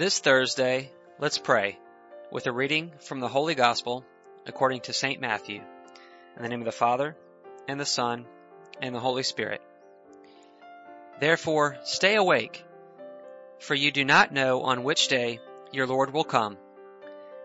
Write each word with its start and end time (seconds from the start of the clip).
This 0.00 0.18
Thursday, 0.18 0.90
let's 1.18 1.36
pray 1.36 1.78
with 2.32 2.46
a 2.46 2.52
reading 2.52 2.90
from 3.00 3.20
the 3.20 3.28
Holy 3.28 3.54
Gospel 3.54 4.02
according 4.46 4.80
to 4.80 4.94
St. 4.94 5.20
Matthew. 5.20 5.60
In 6.36 6.42
the 6.42 6.48
name 6.48 6.62
of 6.62 6.64
the 6.64 6.72
Father, 6.72 7.14
and 7.68 7.78
the 7.78 7.84
Son, 7.84 8.24
and 8.80 8.94
the 8.94 8.98
Holy 8.98 9.22
Spirit. 9.22 9.60
Therefore, 11.20 11.76
stay 11.84 12.14
awake, 12.14 12.64
for 13.58 13.74
you 13.74 13.92
do 13.92 14.02
not 14.02 14.32
know 14.32 14.62
on 14.62 14.84
which 14.84 15.08
day 15.08 15.38
your 15.70 15.86
Lord 15.86 16.14
will 16.14 16.24
come. 16.24 16.56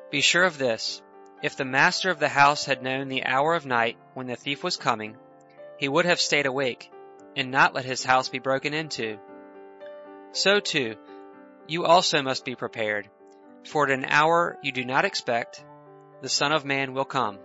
Be 0.09 0.21
sure 0.21 0.45
of 0.45 0.57
this, 0.57 1.01
if 1.43 1.57
the 1.57 1.65
master 1.65 2.09
of 2.09 2.19
the 2.19 2.29
house 2.29 2.63
had 2.63 2.81
known 2.81 3.09
the 3.09 3.25
hour 3.25 3.53
of 3.53 3.66
night 3.66 3.97
when 4.13 4.27
the 4.27 4.38
thief 4.38 4.63
was 4.63 4.77
coming, 4.77 5.17
he 5.77 5.89
would 5.89 6.05
have 6.05 6.22
stayed 6.22 6.45
awake 6.45 6.89
and 7.35 7.52
not 7.52 7.73
let 7.73 7.83
his 7.83 8.05
house 8.05 8.30
be 8.30 8.39
broken 8.39 8.73
into. 8.73 9.19
So 10.31 10.61
too, 10.61 10.95
you 11.67 11.85
also 11.85 12.21
must 12.21 12.45
be 12.45 12.55
prepared, 12.55 13.09
for 13.65 13.85
at 13.85 13.91
an 13.91 14.05
hour 14.05 14.57
you 14.61 14.71
do 14.71 14.85
not 14.85 15.05
expect, 15.05 15.63
the 16.21 16.29
Son 16.29 16.51
of 16.51 16.65
Man 16.65 16.93
will 16.93 17.05
come. 17.05 17.39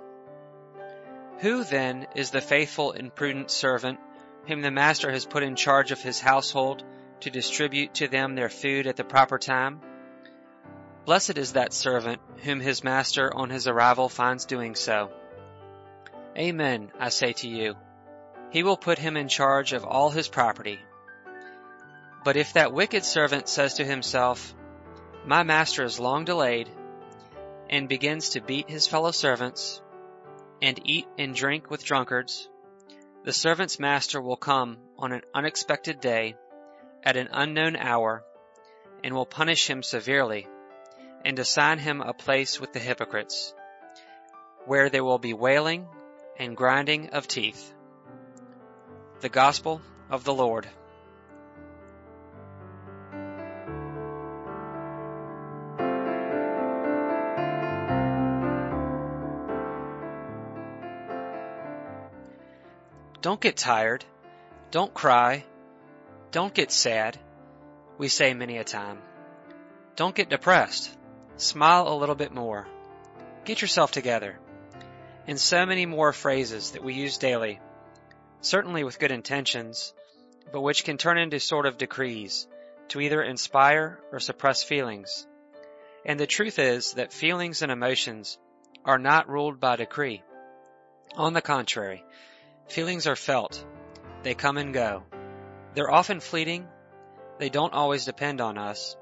Who 1.40 1.64
then 1.64 2.06
is 2.14 2.30
the 2.30 2.40
faithful 2.40 2.92
and 2.92 3.14
prudent 3.14 3.50
servant 3.50 3.98
whom 4.46 4.60
the 4.60 4.70
master 4.70 5.10
has 5.10 5.24
put 5.24 5.42
in 5.42 5.56
charge 5.56 5.90
of 5.90 6.00
his 6.00 6.20
household 6.20 6.84
to 7.20 7.30
distribute 7.30 7.94
to 7.94 8.08
them 8.08 8.34
their 8.34 8.48
food 8.48 8.86
at 8.86 8.96
the 8.96 9.04
proper 9.04 9.38
time? 9.38 9.80
Blessed 11.06 11.38
is 11.38 11.54
that 11.54 11.72
servant 11.72 12.20
whom 12.42 12.60
his 12.60 12.84
master 12.84 13.34
on 13.34 13.48
his 13.50 13.66
arrival 13.66 14.08
finds 14.08 14.44
doing 14.44 14.74
so. 14.74 15.10
Amen, 16.36 16.92
I 16.98 17.08
say 17.08 17.32
to 17.34 17.48
you. 17.48 17.74
He 18.50 18.62
will 18.62 18.76
put 18.76 18.98
him 18.98 19.16
in 19.16 19.28
charge 19.28 19.72
of 19.72 19.84
all 19.84 20.10
his 20.10 20.28
property. 20.28 20.78
But 22.22 22.36
if 22.36 22.52
that 22.52 22.72
wicked 22.72 23.04
servant 23.04 23.48
says 23.48 23.74
to 23.74 23.84
himself, 23.84 24.54
My 25.24 25.42
master 25.42 25.84
is 25.84 25.98
long 25.98 26.24
delayed, 26.24 26.68
and 27.70 27.88
begins 27.88 28.30
to 28.30 28.40
beat 28.40 28.68
his 28.68 28.86
fellow 28.86 29.10
servants, 29.10 29.80
and 30.60 30.78
eat 30.84 31.06
and 31.18 31.34
drink 31.34 31.70
with 31.70 31.84
drunkards, 31.84 32.48
the 33.24 33.32
servant's 33.32 33.78
master 33.78 34.20
will 34.20 34.36
come 34.36 34.78
on 34.98 35.12
an 35.12 35.22
unexpected 35.34 36.00
day, 36.00 36.36
at 37.02 37.16
an 37.16 37.28
unknown 37.32 37.76
hour, 37.76 38.24
and 39.02 39.14
will 39.14 39.26
punish 39.26 39.68
him 39.68 39.82
severely, 39.82 40.46
and 41.24 41.38
assign 41.38 41.78
him 41.78 42.00
a 42.00 42.12
place 42.12 42.60
with 42.60 42.72
the 42.72 42.78
hypocrites, 42.78 43.54
where 44.66 44.90
there 44.90 45.04
will 45.04 45.18
be 45.18 45.32
wailing 45.32 45.86
and 46.38 46.56
grinding 46.56 47.10
of 47.10 47.28
teeth. 47.28 47.72
The 49.20 49.28
Gospel 49.28 49.80
of 50.10 50.24
the 50.24 50.34
Lord. 50.34 50.66
Don't 63.22 63.40
get 63.40 63.56
tired. 63.56 64.04
Don't 64.70 64.94
cry. 64.94 65.44
Don't 66.30 66.54
get 66.54 66.72
sad. 66.72 67.18
We 67.98 68.08
say 68.08 68.32
many 68.32 68.56
a 68.56 68.64
time. 68.64 68.98
Don't 69.96 70.14
get 70.14 70.30
depressed. 70.30 70.96
Smile 71.36 71.88
a 71.88 71.98
little 71.98 72.14
bit 72.14 72.32
more. 72.32 72.66
Get 73.44 73.60
yourself 73.60 73.92
together. 73.92 74.38
And 75.26 75.38
so 75.38 75.66
many 75.66 75.84
more 75.84 76.14
phrases 76.14 76.70
that 76.70 76.82
we 76.82 76.94
use 76.94 77.18
daily, 77.18 77.60
certainly 78.40 78.84
with 78.84 78.98
good 78.98 79.12
intentions, 79.12 79.92
but 80.50 80.62
which 80.62 80.84
can 80.84 80.96
turn 80.96 81.18
into 81.18 81.40
sort 81.40 81.66
of 81.66 81.76
decrees 81.76 82.48
to 82.88 83.00
either 83.00 83.22
inspire 83.22 84.00
or 84.12 84.18
suppress 84.18 84.62
feelings. 84.62 85.26
And 86.06 86.18
the 86.18 86.26
truth 86.26 86.58
is 86.58 86.94
that 86.94 87.12
feelings 87.12 87.60
and 87.60 87.70
emotions 87.70 88.38
are 88.84 88.98
not 88.98 89.28
ruled 89.28 89.60
by 89.60 89.76
decree. 89.76 90.22
On 91.16 91.34
the 91.34 91.42
contrary, 91.42 92.02
Feelings 92.70 93.08
are 93.08 93.16
felt. 93.16 93.64
They 94.22 94.34
come 94.34 94.56
and 94.56 94.72
go. 94.72 95.02
They're 95.74 95.90
often 95.90 96.20
fleeting. 96.20 96.68
They 97.40 97.48
don't 97.48 97.72
always 97.72 98.04
depend 98.04 98.40
on 98.40 98.58
us. 98.58 98.96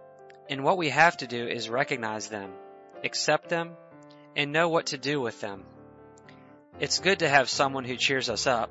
And 0.48 0.64
what 0.64 0.78
we 0.78 0.88
have 0.88 1.18
to 1.18 1.26
do 1.26 1.46
is 1.46 1.68
recognize 1.68 2.28
them, 2.28 2.50
accept 3.04 3.50
them, 3.50 3.76
and 4.34 4.52
know 4.52 4.70
what 4.70 4.86
to 4.86 4.96
do 4.96 5.20
with 5.20 5.42
them. 5.42 5.64
It's 6.80 7.00
good 7.00 7.18
to 7.18 7.28
have 7.28 7.50
someone 7.50 7.84
who 7.84 7.96
cheers 7.96 8.30
us 8.30 8.46
up, 8.46 8.70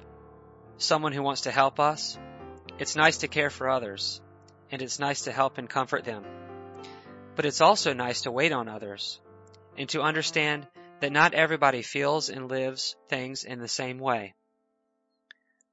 someone 0.78 1.12
who 1.12 1.22
wants 1.22 1.41
to 1.41 1.52
help 1.52 1.79
us. 1.79 2.18
It's 2.79 2.96
nice 2.96 3.18
to 3.18 3.28
care 3.28 3.52
for 3.52 3.69
others, 3.69 4.19
and 4.72 4.81
it's 4.81 4.97
nice 4.97 5.25
to 5.25 5.31
help 5.31 5.59
and 5.59 5.69
comfort 5.69 6.06
them. 6.06 6.24
But 7.35 7.46
it's 7.46 7.62
also 7.62 7.94
nice 7.94 8.22
to 8.22 8.31
wait 8.31 8.52
on 8.52 8.68
others, 8.68 9.22
and 9.78 9.88
to 9.90 10.02
understand 10.02 10.66
that 11.02 11.12
not 11.12 11.35
everybody 11.35 11.84
feels 11.84 12.29
and 12.29 12.50
lives 12.50 12.96
things 13.09 13.44
in 13.44 13.59
the 13.59 13.68
same 13.68 14.00
way. 14.00 14.34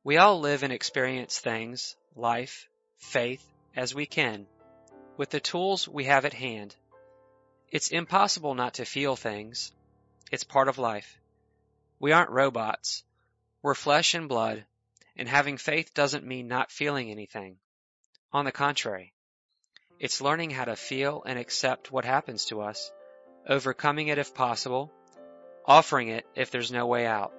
We 0.05 0.19
all 0.19 0.39
live 0.39 0.63
and 0.63 0.73
experience 0.73 1.39
things, 1.39 1.97
life, 2.15 2.69
faith, 2.99 3.43
as 3.75 3.95
we 3.95 4.05
can, 4.05 4.47
with 5.17 5.31
the 5.31 5.41
tools 5.41 5.89
we 5.89 6.05
have 6.05 6.27
at 6.27 6.35
hand. 6.35 6.77
It's 7.71 7.89
impossible 7.89 8.55
not 8.55 8.75
to 8.75 8.85
feel 8.85 9.17
things. 9.17 9.73
It's 10.31 10.45
part 10.45 10.69
of 10.69 10.77
life. 10.77 11.19
We 11.99 12.13
aren't 12.13 12.29
robots. 12.29 13.03
We're 13.63 13.75
flesh 13.75 14.13
and 14.13 14.29
blood, 14.29 14.67
and 15.17 15.27
having 15.27 15.57
faith 15.57 15.95
doesn't 15.95 16.27
mean 16.27 16.49
not 16.49 16.71
feeling 16.71 17.11
anything. 17.11 17.57
On 18.31 18.45
the 18.45 18.53
contrary, 18.53 19.15
it's 19.99 20.21
learning 20.21 20.51
how 20.51 20.67
to 20.67 20.77
feel 20.77 21.23
and 21.25 21.39
accept 21.39 21.91
what 21.91 22.05
happens 22.05 22.45
to 22.47 22.61
us, 22.61 22.93
overcoming 23.49 24.09
it 24.09 24.19
if 24.19 24.35
possible, 24.35 24.93
offering 25.65 26.09
it 26.09 26.27
if 26.35 26.51
there's 26.51 26.71
no 26.71 26.85
way 26.85 27.07
out. 27.07 27.33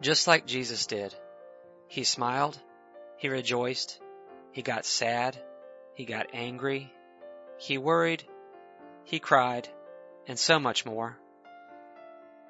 Just 0.00 0.26
like 0.26 0.44
Jesus 0.44 0.86
did. 0.86 1.14
He 1.92 2.04
smiled, 2.04 2.58
he 3.18 3.28
rejoiced, 3.28 4.00
he 4.52 4.62
got 4.62 4.86
sad, 4.86 5.36
he 5.92 6.06
got 6.06 6.28
angry, 6.32 6.90
he 7.58 7.76
worried, 7.76 8.24
he 9.04 9.18
cried, 9.18 9.68
and 10.26 10.38
so 10.38 10.58
much 10.58 10.86
more. 10.86 11.18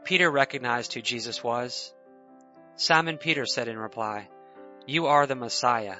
Peter 0.04 0.30
recognized 0.30 0.92
who 0.92 1.02
Jesus 1.02 1.42
was. 1.42 1.92
Simon 2.76 3.18
Peter 3.18 3.44
said 3.44 3.66
in 3.66 3.76
reply, 3.76 4.28
You 4.86 5.06
are 5.06 5.26
the 5.26 5.34
Messiah, 5.34 5.96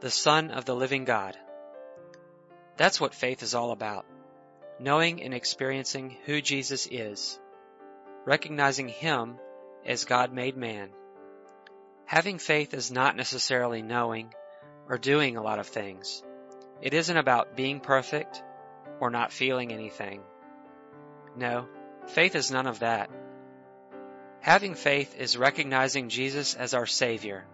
the 0.00 0.10
Son 0.10 0.50
of 0.50 0.66
the 0.66 0.76
living 0.76 1.06
God. 1.06 1.38
That's 2.76 3.00
what 3.00 3.14
faith 3.14 3.42
is 3.42 3.54
all 3.54 3.70
about. 3.70 4.04
Knowing 4.78 5.22
and 5.22 5.32
experiencing 5.32 6.18
who 6.26 6.42
Jesus 6.42 6.86
is. 6.90 7.40
Recognizing 8.26 8.88
Him 8.88 9.38
as 9.86 10.04
God 10.04 10.34
made 10.34 10.58
man. 10.58 10.90
Having 12.08 12.38
faith 12.38 12.72
is 12.72 12.90
not 12.90 13.16
necessarily 13.16 13.82
knowing 13.82 14.32
or 14.88 14.96
doing 14.96 15.36
a 15.36 15.42
lot 15.42 15.58
of 15.58 15.66
things. 15.66 16.22
It 16.80 16.94
isn't 16.94 17.18
about 17.18 17.54
being 17.54 17.80
perfect 17.80 18.42
or 18.98 19.10
not 19.10 19.30
feeling 19.30 19.72
anything. 19.72 20.22
No, 21.36 21.66
faith 22.06 22.34
is 22.34 22.50
none 22.50 22.66
of 22.66 22.78
that. 22.78 23.10
Having 24.40 24.76
faith 24.76 25.20
is 25.20 25.36
recognizing 25.36 26.08
Jesus 26.08 26.54
as 26.54 26.72
our 26.72 26.86
Savior, 26.86 27.44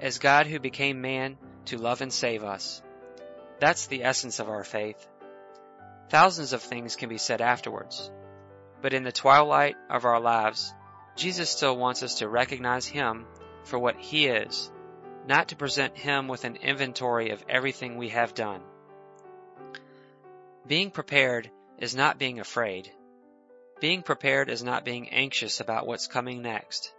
as 0.00 0.18
God 0.18 0.48
who 0.48 0.58
became 0.58 1.00
man 1.00 1.38
to 1.66 1.78
love 1.78 2.00
and 2.00 2.12
save 2.12 2.42
us. 2.42 2.82
That's 3.60 3.86
the 3.86 4.02
essence 4.02 4.40
of 4.40 4.48
our 4.48 4.64
faith. 4.64 5.06
Thousands 6.08 6.52
of 6.52 6.60
things 6.60 6.96
can 6.96 7.08
be 7.08 7.18
said 7.18 7.40
afterwards, 7.40 8.10
but 8.82 8.94
in 8.94 9.04
the 9.04 9.12
twilight 9.12 9.76
of 9.88 10.04
our 10.04 10.18
lives, 10.18 10.74
Jesus 11.14 11.48
still 11.48 11.76
wants 11.76 12.02
us 12.02 12.16
to 12.16 12.28
recognize 12.28 12.84
Him 12.84 13.26
for 13.66 13.78
what 13.78 13.96
He 13.96 14.26
is, 14.26 14.70
not 15.26 15.48
to 15.48 15.56
present 15.56 15.96
Him 15.96 16.28
with 16.28 16.44
an 16.44 16.56
inventory 16.56 17.30
of 17.30 17.44
everything 17.48 17.96
we 17.96 18.10
have 18.10 18.34
done. 18.34 18.62
Being 20.66 20.90
prepared 20.90 21.50
is 21.78 21.94
not 21.94 22.18
being 22.18 22.40
afraid. 22.40 22.90
Being 23.80 24.02
prepared 24.02 24.48
is 24.48 24.62
not 24.62 24.84
being 24.84 25.10
anxious 25.10 25.60
about 25.60 25.86
what's 25.86 26.06
coming 26.06 26.42
next. 26.42 26.92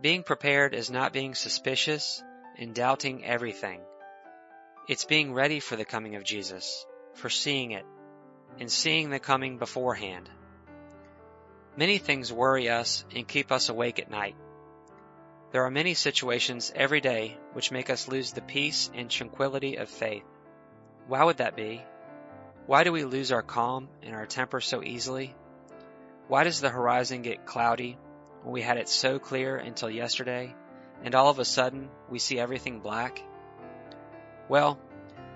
Being 0.00 0.22
prepared 0.22 0.74
is 0.74 0.90
not 0.90 1.12
being 1.12 1.34
suspicious 1.34 2.22
and 2.58 2.74
doubting 2.74 3.24
everything. 3.24 3.80
It's 4.88 5.04
being 5.04 5.32
ready 5.32 5.60
for 5.60 5.76
the 5.76 5.84
coming 5.84 6.16
of 6.16 6.24
Jesus, 6.24 6.86
for 7.14 7.28
seeing 7.28 7.72
it, 7.72 7.84
and 8.58 8.70
seeing 8.70 9.10
the 9.10 9.20
coming 9.20 9.58
beforehand. 9.58 10.28
Many 11.76 11.98
things 11.98 12.32
worry 12.32 12.68
us 12.68 13.04
and 13.14 13.28
keep 13.28 13.52
us 13.52 13.68
awake 13.68 13.98
at 13.98 14.10
night. 14.10 14.34
There 15.52 15.64
are 15.66 15.70
many 15.70 15.92
situations 15.92 16.72
every 16.74 17.02
day 17.02 17.36
which 17.52 17.70
make 17.70 17.90
us 17.90 18.08
lose 18.08 18.32
the 18.32 18.40
peace 18.40 18.90
and 18.94 19.10
tranquility 19.10 19.76
of 19.76 19.90
faith. 19.90 20.24
Why 21.06 21.22
would 21.22 21.36
that 21.36 21.56
be? 21.56 21.84
Why 22.64 22.84
do 22.84 22.92
we 22.92 23.04
lose 23.04 23.32
our 23.32 23.42
calm 23.42 23.90
and 24.02 24.14
our 24.14 24.24
temper 24.24 24.62
so 24.62 24.82
easily? 24.82 25.34
Why 26.28 26.44
does 26.44 26.62
the 26.62 26.70
horizon 26.70 27.20
get 27.20 27.44
cloudy 27.44 27.98
when 28.42 28.54
we 28.54 28.62
had 28.62 28.78
it 28.78 28.88
so 28.88 29.18
clear 29.18 29.56
until 29.56 29.90
yesterday, 29.90 30.54
and 31.04 31.14
all 31.14 31.28
of 31.28 31.38
a 31.38 31.44
sudden 31.44 31.90
we 32.08 32.18
see 32.18 32.38
everything 32.38 32.80
black? 32.80 33.22
Well, 34.48 34.80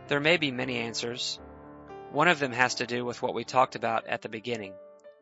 there 0.09 0.21
may 0.21 0.39
be 0.39 0.51
many 0.51 0.79
answers. 0.79 1.39
One 2.11 2.29
of 2.29 2.39
them 2.39 2.53
has 2.53 2.77
to 2.77 2.87
do 2.87 3.05
with 3.05 3.21
what 3.21 3.35
we 3.35 3.45
talked 3.45 3.75
about 3.75 4.07
at 4.07 4.23
the 4.23 4.31
beginning 4.31 4.73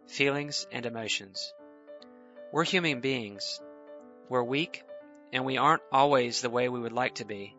feelings 0.07 0.69
and 0.71 0.87
emotions. 0.87 1.53
We're 2.53 2.63
human 2.63 3.01
beings. 3.01 3.61
We're 4.29 4.43
weak, 4.43 4.83
and 5.33 5.45
we 5.45 5.59
aren't 5.59 5.83
always 5.93 6.41
the 6.41 6.51
way 6.51 6.69
we 6.69 6.81
would 6.81 6.93
like 6.93 7.17
to 7.17 7.25
be. 7.25 7.57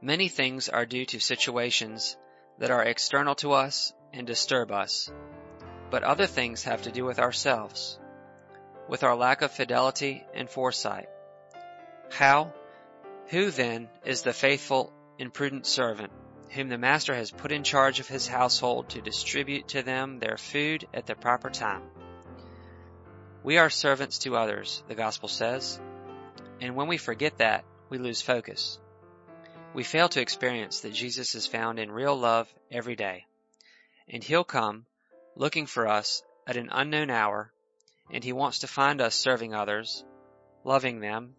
Many 0.00 0.28
things 0.28 0.68
are 0.68 0.86
due 0.86 1.06
to 1.06 1.20
situations 1.20 2.16
that 2.58 2.70
are 2.70 2.84
external 2.84 3.34
to 3.36 3.52
us 3.52 3.92
and 4.12 4.26
disturb 4.26 4.70
us, 4.70 5.10
but 5.90 6.02
other 6.02 6.26
things 6.26 6.64
have 6.64 6.82
to 6.82 6.92
do 6.92 7.04
with 7.04 7.18
ourselves, 7.18 7.98
with 8.88 9.04
our 9.04 9.16
lack 9.16 9.42
of 9.42 9.52
fidelity 9.52 10.24
and 10.34 10.48
foresight. 10.50 11.08
How? 12.10 12.52
Who 13.28 13.50
then 13.50 13.88
is 14.04 14.22
the 14.22 14.32
faithful 14.32 14.92
and 15.18 15.32
prudent 15.32 15.66
servant 15.66 16.12
whom 16.50 16.68
the 16.68 16.78
master 16.78 17.14
has 17.14 17.30
put 17.30 17.52
in 17.52 17.62
charge 17.62 18.00
of 18.00 18.08
his 18.08 18.26
household 18.26 18.88
to 18.88 19.00
distribute 19.00 19.68
to 19.68 19.82
them 19.82 20.18
their 20.18 20.36
food 20.36 20.86
at 20.94 21.06
the 21.06 21.14
proper 21.14 21.50
time. 21.50 21.82
We 23.46 23.58
are 23.58 23.70
servants 23.70 24.18
to 24.18 24.36
others, 24.36 24.82
the 24.88 24.96
gospel 24.96 25.28
says, 25.28 25.80
and 26.60 26.74
when 26.74 26.88
we 26.88 26.96
forget 26.96 27.38
that, 27.38 27.64
we 27.88 27.96
lose 27.96 28.20
focus. 28.20 28.80
We 29.72 29.84
fail 29.84 30.08
to 30.08 30.20
experience 30.20 30.80
that 30.80 30.92
Jesus 30.92 31.36
is 31.36 31.46
found 31.46 31.78
in 31.78 31.92
real 31.92 32.16
love 32.16 32.52
every 32.72 32.96
day, 32.96 33.24
and 34.08 34.24
he'll 34.24 34.42
come 34.42 34.84
looking 35.36 35.66
for 35.66 35.86
us 35.86 36.24
at 36.44 36.56
an 36.56 36.70
unknown 36.72 37.08
hour, 37.08 37.52
and 38.10 38.24
he 38.24 38.32
wants 38.32 38.58
to 38.58 38.66
find 38.66 39.00
us 39.00 39.14
serving 39.14 39.54
others, 39.54 40.02
loving 40.64 40.98
them. 40.98 41.36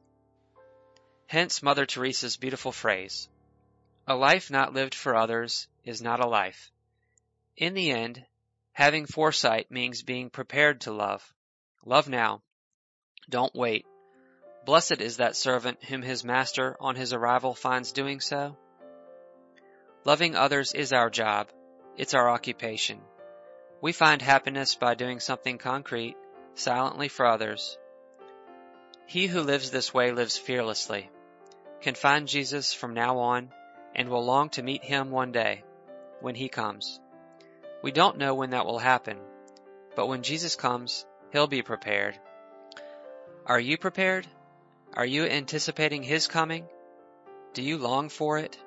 Hence 1.25 1.61
Mother 1.61 1.85
Teresa's 1.85 2.37
beautiful 2.37 2.71
phrase, 2.71 3.27
a 4.07 4.15
life 4.15 4.49
not 4.49 4.73
lived 4.73 4.95
for 4.95 5.13
others 5.13 5.67
is 5.83 6.01
not 6.01 6.23
a 6.23 6.29
life. 6.29 6.71
In 7.57 7.73
the 7.73 7.91
end, 7.91 8.25
having 8.71 9.07
foresight 9.07 9.69
means 9.69 10.03
being 10.03 10.29
prepared 10.29 10.79
to 10.81 10.93
love. 10.93 11.33
Love 11.87 12.09
now. 12.09 12.41
Don't 13.29 13.55
wait. 13.55 13.85
Blessed 14.65 14.99
is 14.99 15.17
that 15.17 15.37
servant 15.37 15.81
whom 15.85 16.01
his 16.01 16.25
master 16.25 16.75
on 16.81 16.97
his 16.97 17.13
arrival 17.13 17.53
finds 17.53 17.93
doing 17.93 18.19
so. 18.19 18.57
Loving 20.03 20.35
others 20.35 20.73
is 20.73 20.91
our 20.91 21.09
job. 21.09 21.47
It's 21.95 22.13
our 22.13 22.29
occupation. 22.29 22.99
We 23.79 23.93
find 23.93 24.21
happiness 24.21 24.75
by 24.75 24.95
doing 24.95 25.21
something 25.21 25.59
concrete, 25.59 26.17
silently 26.55 27.07
for 27.07 27.25
others. 27.25 27.77
He 29.05 29.27
who 29.27 29.39
lives 29.39 29.71
this 29.71 29.93
way 29.93 30.11
lives 30.11 30.37
fearlessly, 30.37 31.09
can 31.79 31.95
find 31.95 32.27
Jesus 32.27 32.73
from 32.73 32.95
now 32.95 33.19
on 33.19 33.53
and 33.95 34.09
will 34.09 34.25
long 34.25 34.49
to 34.49 34.61
meet 34.61 34.83
him 34.83 35.09
one 35.09 35.31
day 35.31 35.63
when 36.19 36.35
he 36.35 36.49
comes. 36.49 36.99
We 37.81 37.93
don't 37.93 38.17
know 38.17 38.35
when 38.35 38.49
that 38.49 38.65
will 38.65 38.79
happen, 38.79 39.19
but 39.95 40.07
when 40.07 40.21
Jesus 40.21 40.57
comes, 40.57 41.05
he'll 41.31 41.47
be 41.47 41.61
prepared. 41.61 42.17
Are 43.45 43.59
you 43.59 43.77
prepared? 43.77 44.27
Are 44.93 45.05
you 45.05 45.25
anticipating 45.25 46.03
his 46.03 46.27
coming? 46.27 46.65
Do 47.53 47.61
you 47.61 47.77
long 47.77 48.09
for 48.09 48.39
it? 48.39 48.57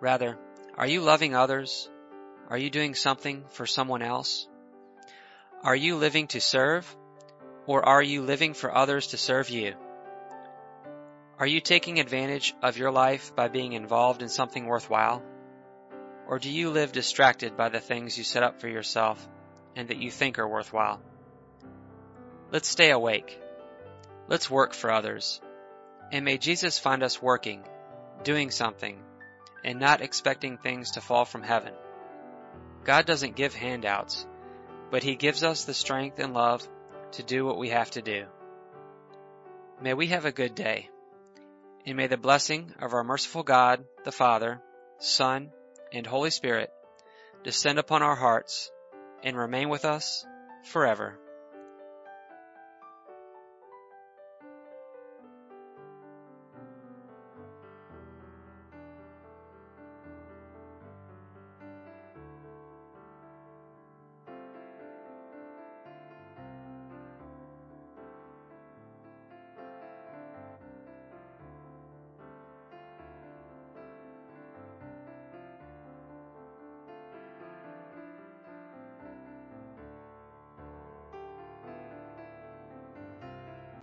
Rather, 0.00 0.38
are 0.76 0.86
you 0.86 1.00
loving 1.00 1.34
others? 1.34 1.88
Are 2.48 2.58
you 2.58 2.70
doing 2.70 2.94
something 2.94 3.44
for 3.50 3.66
someone 3.66 4.02
else? 4.02 4.46
Are 5.62 5.76
you 5.76 5.96
living 5.96 6.28
to 6.28 6.40
serve? 6.40 6.96
Or 7.66 7.84
are 7.84 8.02
you 8.02 8.22
living 8.22 8.54
for 8.54 8.74
others 8.74 9.08
to 9.08 9.16
serve 9.16 9.50
you? 9.50 9.74
Are 11.38 11.46
you 11.46 11.60
taking 11.60 11.98
advantage 11.98 12.54
of 12.62 12.78
your 12.78 12.90
life 12.90 13.34
by 13.34 13.48
being 13.48 13.72
involved 13.72 14.22
in 14.22 14.28
something 14.28 14.64
worthwhile? 14.64 15.22
Or 16.28 16.38
do 16.38 16.50
you 16.50 16.70
live 16.70 16.92
distracted 16.92 17.56
by 17.56 17.68
the 17.68 17.80
things 17.80 18.16
you 18.16 18.24
set 18.24 18.42
up 18.42 18.60
for 18.60 18.68
yourself 18.68 19.28
and 19.74 19.88
that 19.88 19.98
you 19.98 20.10
think 20.10 20.38
are 20.38 20.48
worthwhile? 20.48 21.00
Let's 22.52 22.68
stay 22.68 22.90
awake. 22.90 23.40
Let's 24.28 24.50
work 24.50 24.72
for 24.72 24.90
others. 24.90 25.40
And 26.12 26.24
may 26.24 26.38
Jesus 26.38 26.78
find 26.78 27.02
us 27.02 27.20
working, 27.20 27.64
doing 28.22 28.50
something, 28.50 29.02
and 29.64 29.80
not 29.80 30.00
expecting 30.00 30.58
things 30.58 30.92
to 30.92 31.00
fall 31.00 31.24
from 31.24 31.42
heaven. 31.42 31.72
God 32.84 33.04
doesn't 33.04 33.34
give 33.34 33.54
handouts, 33.54 34.26
but 34.90 35.02
He 35.02 35.16
gives 35.16 35.42
us 35.42 35.64
the 35.64 35.74
strength 35.74 36.20
and 36.20 36.34
love 36.34 36.66
to 37.12 37.24
do 37.24 37.44
what 37.44 37.58
we 37.58 37.70
have 37.70 37.90
to 37.92 38.02
do. 38.02 38.26
May 39.82 39.94
we 39.94 40.06
have 40.08 40.24
a 40.24 40.32
good 40.32 40.54
day. 40.54 40.88
And 41.84 41.96
may 41.96 42.06
the 42.06 42.16
blessing 42.16 42.72
of 42.80 42.94
our 42.94 43.04
merciful 43.04 43.42
God, 43.42 43.84
the 44.04 44.12
Father, 44.12 44.60
Son, 44.98 45.50
and 45.92 46.06
Holy 46.06 46.30
Spirit 46.30 46.70
descend 47.44 47.78
upon 47.78 48.02
our 48.02 48.16
hearts 48.16 48.70
and 49.22 49.36
remain 49.36 49.68
with 49.68 49.84
us 49.84 50.24
forever. 50.64 51.18